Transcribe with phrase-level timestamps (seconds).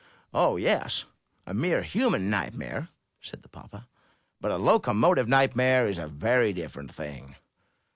[0.33, 1.05] ''Oh yes,
[1.45, 2.89] a mere human nightmare,"
[3.21, 3.87] said the papa.
[4.39, 7.35] *'But a locomotive nightmare is a very different thing."